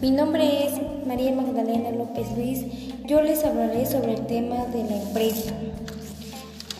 [0.00, 0.72] Mi nombre es
[1.06, 2.64] María Magdalena López Luis.
[3.06, 5.52] Yo les hablaré sobre el tema de la empresa.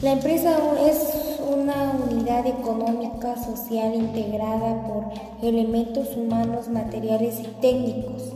[0.00, 0.56] La empresa
[0.88, 1.14] es
[1.46, 5.04] una unidad económica social integrada por
[5.46, 8.32] elementos humanos, materiales y técnicos.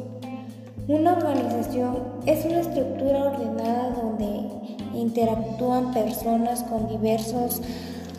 [0.87, 4.51] Una organización es una estructura ordenada donde
[4.95, 7.63] interactúan personas con diversos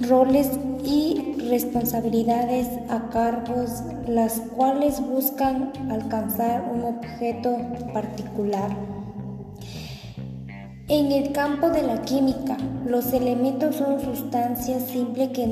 [0.02, 0.52] roles
[0.84, 7.58] y responsabilidades a cargos, las cuales buscan alcanzar un objeto
[7.94, 8.70] particular.
[10.88, 15.50] En el campo de la química, los elementos son sustancias simples que,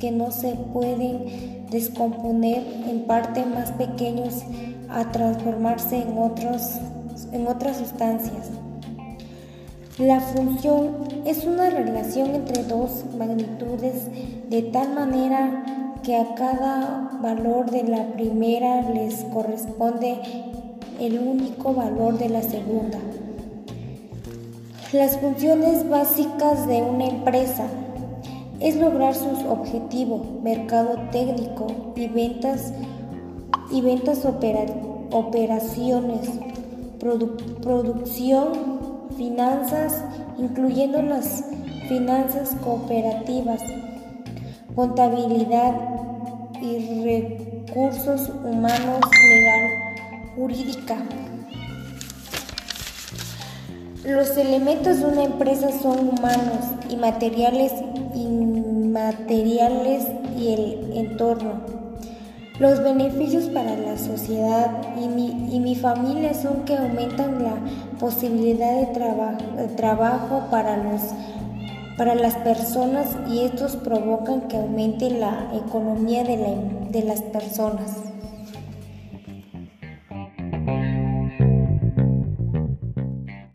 [0.00, 4.44] que no se pueden descomponer en partes más pequeñas
[4.88, 6.78] a transformarse en, otros,
[7.32, 8.50] en otras sustancias.
[9.98, 14.06] La función es una relación entre dos magnitudes
[14.48, 20.18] de tal manera que a cada valor de la primera les corresponde
[21.00, 22.98] el único valor de la segunda.
[24.92, 27.66] Las funciones básicas de una empresa
[28.60, 32.72] es lograr sus objetivos, mercado técnico y ventas
[33.70, 36.30] y ventas operaciones,
[37.60, 38.69] producción
[39.20, 40.02] finanzas,
[40.38, 41.44] incluyendo las
[41.90, 43.60] finanzas cooperativas,
[44.74, 45.74] contabilidad
[46.62, 49.68] y recursos humanos, legal,
[50.34, 50.96] jurídica.
[54.06, 57.74] Los elementos de una empresa son humanos y materiales,
[58.14, 60.06] inmateriales
[60.38, 61.80] y el entorno.
[62.60, 67.54] Los beneficios para la sociedad y mi, familia son que aumentan la
[68.00, 71.02] posibilidad de, trabajo para, los,
[71.96, 78.09] para las personas y estos provocan que aumente la economía de las personas.